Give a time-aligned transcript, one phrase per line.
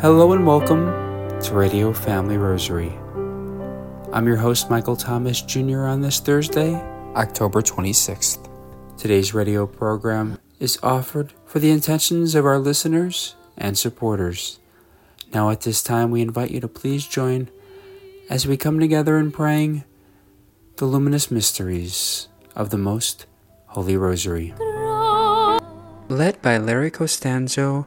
[0.00, 0.86] Hello and welcome
[1.42, 2.90] to Radio Family Rosary.
[4.14, 6.74] I'm your host, Michael Thomas Jr., on this Thursday,
[7.14, 8.48] October 26th.
[8.96, 14.58] Today's radio program is offered for the intentions of our listeners and supporters.
[15.34, 17.50] Now, at this time, we invite you to please join
[18.30, 19.84] as we come together in praying
[20.76, 23.26] the luminous mysteries of the Most
[23.66, 24.54] Holy Rosary.
[26.08, 27.86] Led by Larry Costanzo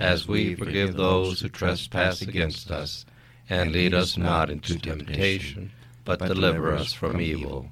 [0.00, 3.04] as we forgive those who trespass against us.
[3.48, 5.72] And lead us not into temptation,
[6.04, 7.70] but deliver us from evil.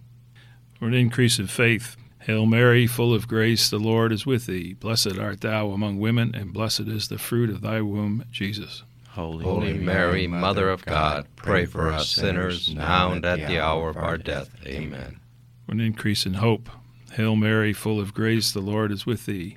[0.78, 4.74] For an increase of faith, Hail Mary, full of grace, the Lord is with thee.
[4.74, 8.82] Blessed art thou among women, and blessed is the fruit of thy womb, Jesus.
[9.10, 13.88] Holy, Holy Mary, Mother of God, pray for us sinners, now and at the hour
[13.88, 14.50] of our death.
[14.66, 15.20] Amen.
[15.64, 16.68] For an increase in hope,
[17.12, 19.56] Hail Mary, full of grace, the Lord is with thee.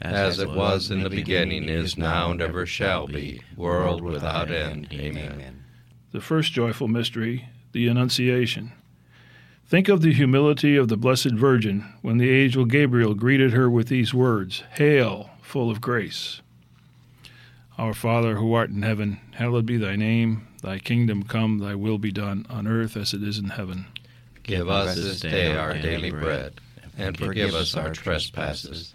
[0.00, 4.88] as it was in the beginning, is now, and ever shall be, world without end.
[4.92, 5.64] Amen.
[6.12, 8.72] The first joyful mystery, the Annunciation.
[9.66, 13.88] Think of the humility of the Blessed Virgin when the angel Gabriel greeted her with
[13.88, 16.40] these words Hail, full of grace.
[17.78, 20.46] Our Father who art in heaven, hallowed be thy name.
[20.62, 23.86] Thy kingdom come, thy will be done, on earth as it is in heaven.
[24.44, 26.60] Give us this day our daily bread,
[26.96, 28.94] and forgive us our trespasses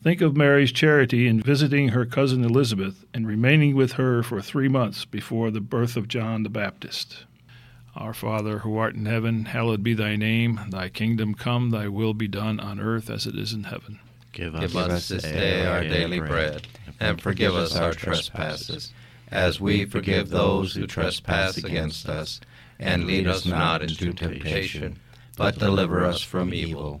[0.00, 4.68] Think of Mary's charity in visiting her cousin Elizabeth and remaining with her for three
[4.68, 7.24] months before the birth of John the Baptist.
[7.96, 10.60] Our Father, who art in heaven, hallowed be thy name.
[10.70, 13.98] Thy kingdom come, thy will be done on earth as it is in heaven.
[14.32, 16.68] Give us this day our daily bread,
[17.00, 18.92] and forgive us our trespasses,
[19.32, 22.40] as we forgive those who trespass against us.
[22.78, 25.00] And lead us not into temptation,
[25.36, 27.00] but deliver us from evil.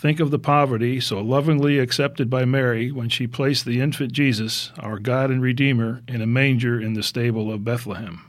[0.00, 4.72] Think of the poverty so lovingly accepted by Mary when she placed the infant Jesus,
[4.78, 8.24] our God and Redeemer, in a manger in the stable of Bethlehem.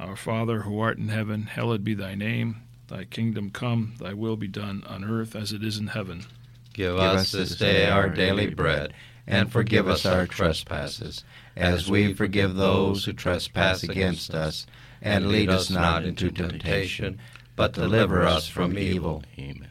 [0.00, 2.56] Our Father, who art in heaven, hallowed be thy name.
[2.88, 6.24] Thy kingdom come, thy will be done on earth as it is in heaven.
[6.72, 8.92] Give us this day our daily bread,
[9.28, 11.22] and forgive us our trespasses,
[11.54, 14.66] as we forgive those who trespass against us.
[15.00, 17.20] And lead us not into temptation,
[17.54, 19.22] but deliver us from evil.
[19.38, 19.70] Amen.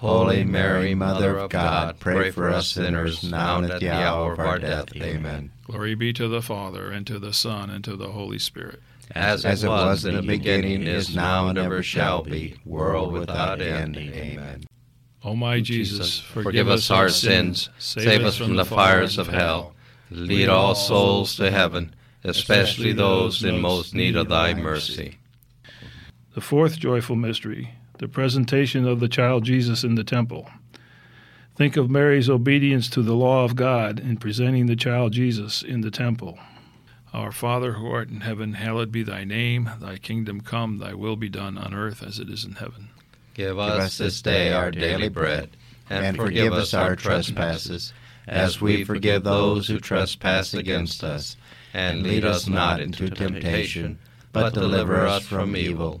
[0.00, 4.38] Holy Mary, Mother of God, pray for us sinners, now and at the hour of
[4.38, 4.96] our death.
[4.96, 5.52] Amen.
[5.64, 8.80] Glory be to the Father, and to the Son, and to the Holy Spirit.
[9.10, 13.98] As it was in the beginning, is now, and ever shall be, world without end.
[13.98, 14.64] Amen.
[15.22, 19.74] O my Jesus, Forgive us our sins, save us from the fires of hell,
[20.10, 25.18] lead all souls to heaven, especially those in most need of thy mercy.
[26.34, 30.48] The fourth joyful mystery, the presentation of the child Jesus in the temple.
[31.54, 35.82] Think of Mary's obedience to the law of God in presenting the child Jesus in
[35.82, 36.38] the temple.
[37.12, 39.68] Our Father who art in heaven, hallowed be thy name.
[39.80, 42.88] Thy kingdom come, thy will be done on earth as it is in heaven.
[43.34, 45.50] Give us this day our daily bread,
[45.90, 47.92] and forgive us our trespasses,
[48.26, 51.36] as we forgive those who trespass against us.
[51.74, 53.98] And lead us not into temptation,
[54.32, 56.00] but deliver us from evil.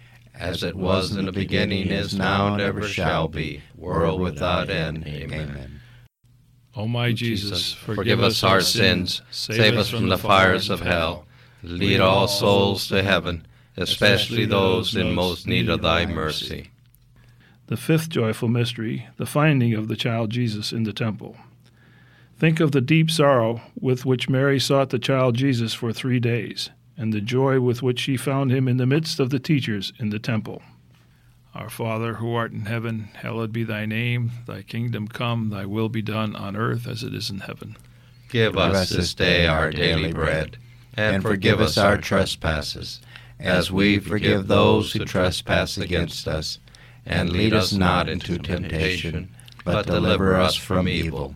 [0.33, 5.05] As it was in the beginning, is now, and ever shall be, world without end.
[5.05, 5.81] Amen.
[6.75, 11.25] O my Jesus, Forgive us our sins, save us from the fires of hell,
[11.63, 13.45] lead all souls to heaven,
[13.75, 16.71] especially those in most need of thy mercy.
[17.67, 21.37] The fifth joyful mystery, the finding of the child Jesus in the temple.
[22.37, 26.69] Think of the deep sorrow with which Mary sought the child Jesus for three days,
[27.01, 30.11] and the joy with which she found him in the midst of the teachers in
[30.11, 30.61] the temple.
[31.55, 34.29] Our Father, who art in heaven, hallowed be thy name.
[34.45, 37.75] Thy kingdom come, thy will be done on earth as it is in heaven.
[38.29, 40.57] Give us this day our daily bread,
[40.95, 43.01] and forgive us our trespasses,
[43.39, 46.59] as we forgive those who trespass against us.
[47.03, 49.29] And lead us not into temptation,
[49.65, 51.35] but deliver us from evil.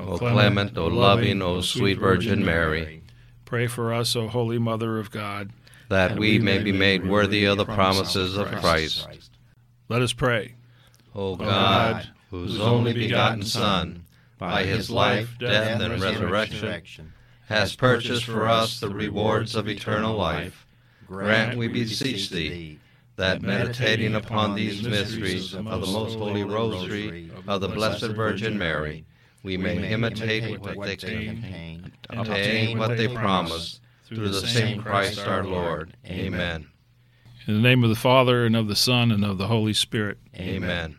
[0.00, 3.02] O clement, O loving, O sweet Virgin Mary,
[3.44, 5.50] Pray for us, O Holy Mother of God.
[5.88, 9.06] that we may be made worthy of the promises of Christ.
[9.88, 10.54] Let us pray.
[11.14, 14.04] O God, whose only begotten Son,
[14.38, 17.12] by his life, death, and resurrection,
[17.48, 20.64] has purchased for us the rewards of eternal life,
[21.06, 22.78] grant, we beseech thee,
[23.16, 29.04] that meditating upon these mysteries of the most holy rosary of the Blessed Virgin Mary,
[29.42, 35.44] we may imitate what they contain, obtain what they promise, through the same Christ our
[35.44, 35.96] Lord.
[36.06, 36.66] Amen.
[37.46, 40.18] In the name of the Father, and of the Son, and of the Holy Spirit.
[40.36, 40.98] Amen.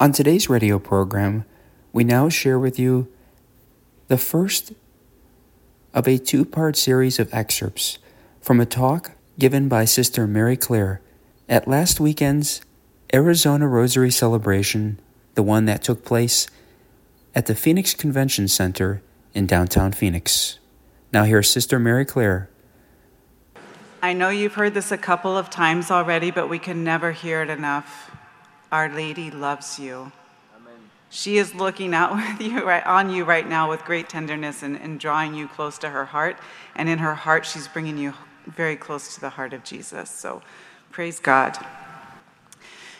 [0.00, 1.44] On today's radio program,
[1.92, 3.12] we now share with you
[4.06, 4.72] the first
[5.92, 7.98] of a two part series of excerpts
[8.40, 11.00] from a talk given by Sister Mary Claire
[11.48, 12.60] at last weekend's
[13.12, 15.00] Arizona Rosary celebration,
[15.34, 16.46] the one that took place
[17.38, 19.00] at the Phoenix Convention Center
[19.32, 20.58] in downtown Phoenix.
[21.12, 22.50] Now, here's Sister Mary Claire.
[24.02, 27.40] I know you've heard this a couple of times already, but we can never hear
[27.42, 28.10] it enough.
[28.72, 30.10] Our Lady loves you.
[30.56, 30.90] Amen.
[31.10, 34.76] She is looking out with you right, on you right now with great tenderness and,
[34.76, 36.38] and drawing you close to her heart.
[36.74, 38.14] And in her heart, she's bringing you
[38.46, 40.10] very close to the heart of Jesus.
[40.10, 40.42] So
[40.90, 41.56] praise God.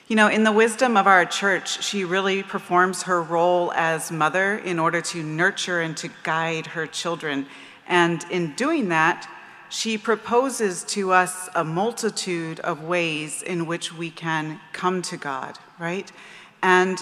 [0.09, 4.57] You know, in the wisdom of our church, she really performs her role as mother
[4.57, 7.44] in order to nurture and to guide her children.
[7.87, 9.29] And in doing that,
[9.68, 15.59] she proposes to us a multitude of ways in which we can come to God,
[15.79, 16.11] right?
[16.62, 16.99] And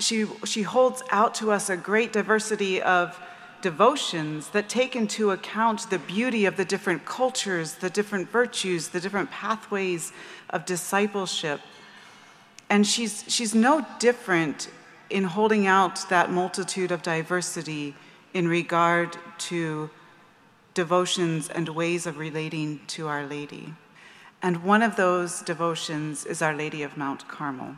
[0.00, 3.20] she, she holds out to us a great diversity of
[3.62, 9.00] devotions that take into account the beauty of the different cultures, the different virtues, the
[9.00, 10.12] different pathways
[10.50, 11.60] of discipleship.
[12.70, 14.68] And she's, she's no different
[15.10, 17.94] in holding out that multitude of diversity
[18.34, 19.90] in regard to
[20.74, 23.74] devotions and ways of relating to Our Lady.
[24.42, 27.76] And one of those devotions is Our Lady of Mount Carmel.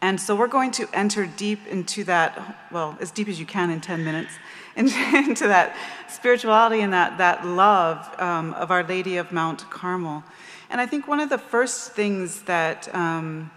[0.00, 3.70] And so we're going to enter deep into that, well, as deep as you can
[3.70, 4.32] in 10 minutes,
[4.76, 5.76] into that
[6.08, 10.22] spirituality and that, that love um, of Our Lady of Mount Carmel.
[10.70, 13.50] And I think one of the first things that um,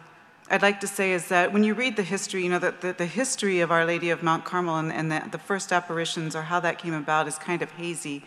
[0.49, 2.93] I'd like to say is that when you read the history, you know, the, the,
[2.93, 6.43] the history of Our Lady of Mount Carmel and, and the, the first apparitions or
[6.43, 8.23] how that came about is kind of hazy.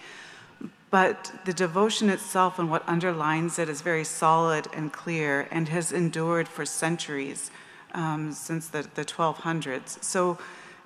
[0.90, 5.92] But the devotion itself and what underlines it is very solid and clear and has
[5.92, 7.50] endured for centuries
[7.94, 10.02] um, since the, the 1200s.
[10.02, 10.38] So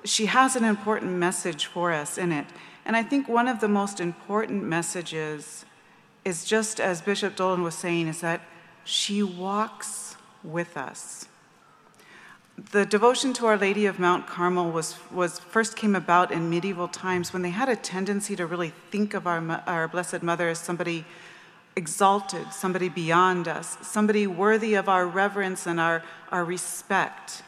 [0.04, 2.46] she has an important message for us in it.
[2.84, 5.64] And I think one of the most important messages
[6.28, 8.42] is just as Bishop Dolan was saying, is that
[8.84, 11.26] she walks with us.
[12.72, 16.88] The devotion to Our Lady of Mount Carmel was, was first came about in medieval
[16.88, 20.58] times when they had a tendency to really think of our, our Blessed Mother as
[20.58, 21.04] somebody
[21.76, 27.42] exalted, somebody beyond us, somebody worthy of our reverence and our, our respect,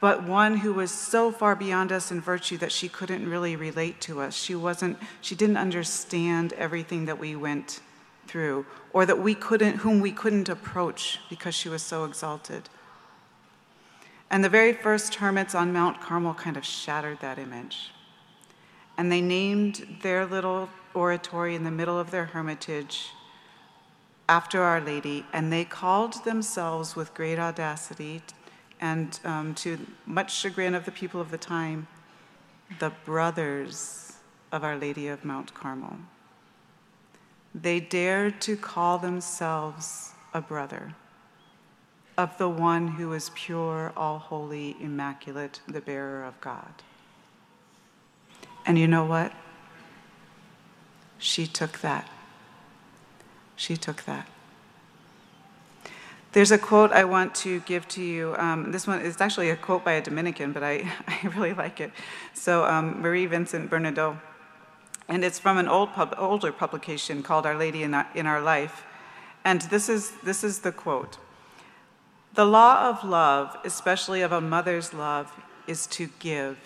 [0.00, 4.00] but one who was so far beyond us in virtue that she couldn't really relate
[4.02, 4.34] to us.
[4.34, 7.80] She wasn't, she didn't understand everything that we went
[8.26, 12.68] through, or that we couldn't, whom we couldn't approach because she was so exalted.
[14.30, 17.90] And the very first hermits on Mount Carmel kind of shattered that image.
[18.96, 23.10] And they named their little oratory in the middle of their hermitage
[24.28, 28.22] after Our Lady, and they called themselves with great audacity
[28.80, 31.86] and um, to much chagrin of the people of the time,
[32.78, 34.14] the brothers
[34.52, 35.96] of Our Lady of Mount Carmel.
[37.54, 40.94] They dared to call themselves a brother
[42.16, 46.82] of the one who is pure, all holy, immaculate, the bearer of God.
[48.66, 49.32] And you know what?
[51.16, 52.08] She took that.
[53.56, 54.28] She took that.
[56.32, 58.34] There's a quote I want to give to you.
[58.36, 61.80] Um, this one is actually a quote by a Dominican, but I, I really like
[61.80, 61.90] it.
[62.34, 64.18] So, um, Marie Vincent Bernadot.
[65.08, 68.42] And it's from an old pub, older publication called Our Lady in Our, in Our
[68.42, 68.84] Life.
[69.42, 71.16] And this is, this is the quote
[72.34, 75.32] The law of love, especially of a mother's love,
[75.66, 76.58] is to give.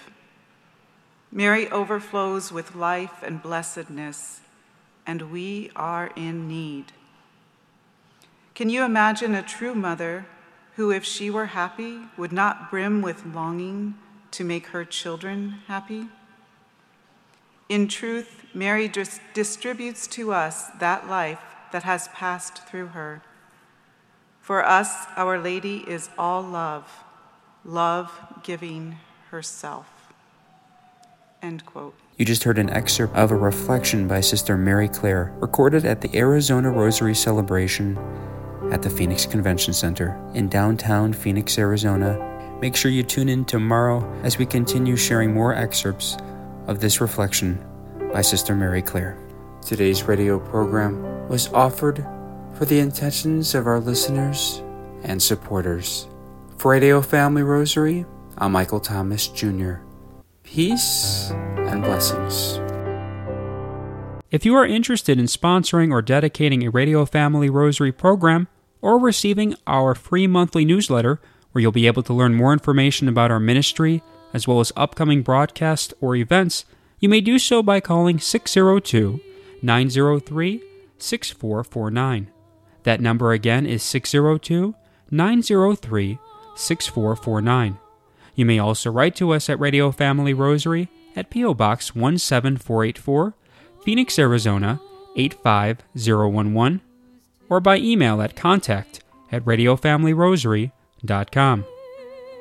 [1.30, 4.40] Mary overflows with life and blessedness,
[5.06, 6.92] and we are in need.
[8.54, 10.26] Can you imagine a true mother
[10.76, 13.94] who, if she were happy, would not brim with longing
[14.32, 16.08] to make her children happy?
[17.68, 21.40] In truth, Mary dis- distributes to us that life
[21.72, 23.22] that has passed through her.
[24.40, 26.90] For us, Our Lady is all love,
[27.64, 28.10] love
[28.42, 28.98] giving
[29.30, 29.88] herself.
[31.40, 31.94] End quote.
[32.18, 36.14] You just heard an excerpt of a reflection by Sister Mary Claire, recorded at the
[36.16, 37.98] Arizona Rosary Celebration
[38.72, 42.18] at the Phoenix Convention Center in downtown Phoenix, Arizona.
[42.62, 46.16] Make sure you tune in tomorrow as we continue sharing more excerpts
[46.66, 47.62] of this reflection
[48.14, 49.18] by Sister Mary Claire.
[49.60, 51.98] Today's radio program was offered
[52.54, 54.62] for the intentions of our listeners
[55.02, 56.08] and supporters.
[56.56, 58.06] For Radio Family Rosary,
[58.38, 59.74] I'm Michael Thomas Jr.
[60.44, 62.58] Peace and blessings.
[64.30, 68.48] If you are interested in sponsoring or dedicating a Radio Family Rosary program
[68.82, 71.20] or receiving our free monthly newsletter,
[71.52, 74.02] where you'll be able to learn more information about our ministry
[74.34, 76.64] as well as upcoming broadcasts or events,
[76.98, 79.20] you may do so by calling 602
[79.62, 80.62] 903
[80.98, 82.30] 6449.
[82.84, 84.74] That number again is 602
[85.10, 86.18] 903
[86.56, 87.78] 6449.
[88.34, 91.54] You may also write to us at Radio Family Rosary at P.O.
[91.54, 93.34] Box 17484
[93.84, 94.80] Phoenix, Arizona
[95.16, 96.80] 85011,
[97.52, 101.64] or by email at contact at radiofamilyrosary.com.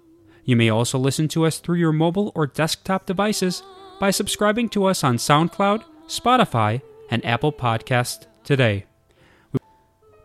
[0.43, 3.61] You may also listen to us through your mobile or desktop devices
[3.99, 8.85] by subscribing to us on SoundCloud, Spotify, and Apple Podcast today.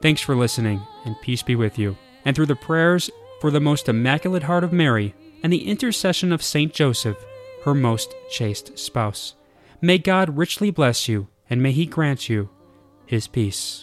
[0.01, 1.97] Thanks for listening, and peace be with you.
[2.25, 6.43] And through the prayers for the most immaculate heart of Mary and the intercession of
[6.43, 7.19] Saint Joseph,
[7.65, 9.35] her most chaste spouse,
[9.81, 12.51] may God richly bless you, and may He grant you
[13.07, 13.65] His peace.